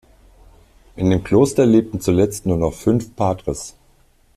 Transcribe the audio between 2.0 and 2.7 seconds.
zuletzt nur